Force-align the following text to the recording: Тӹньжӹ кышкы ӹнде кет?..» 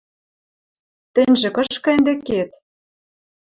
Тӹньжӹ 1.13 1.49
кышкы 1.55 1.89
ӹнде 1.95 2.13
кет?..» 2.27 2.51